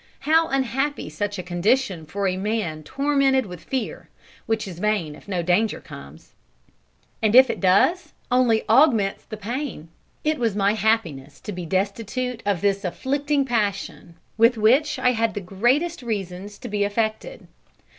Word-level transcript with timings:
How 0.21 0.47
unhappy 0.47 1.11
such 1.11 1.37
a 1.37 1.43
condition 1.43 2.07
for 2.07 2.27
a 2.27 2.35
man 2.35 2.81
tormented 2.81 3.45
with 3.45 3.63
fear, 3.63 4.09
which 4.47 4.67
is 4.67 4.79
vain 4.79 5.13
if 5.13 5.27
no 5.27 5.43
danger 5.43 5.79
comes; 5.79 6.31
and 7.21 7.35
if 7.35 7.51
it 7.51 7.59
does, 7.59 8.11
only 8.31 8.67
augments 8.67 9.25
the 9.25 9.37
pain! 9.37 9.89
It 10.23 10.39
was 10.39 10.55
my 10.55 10.73
happiness 10.73 11.39
to 11.41 11.51
be 11.51 11.67
destitute 11.67 12.41
of 12.47 12.61
this 12.61 12.83
afflicting 12.83 13.45
passion, 13.45 14.15
with 14.39 14.57
which 14.57 14.97
I 14.97 15.11
had 15.11 15.35
the 15.35 15.39
greatest 15.39 16.01
reason 16.01 16.47
to 16.49 16.67
be 16.67 16.83
affected. 16.83 17.47